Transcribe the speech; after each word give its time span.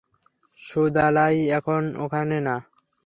সুদালাই 0.57 1.37
এখনো 1.57 1.89
ওখানে 2.03 2.37
না? 2.47 2.55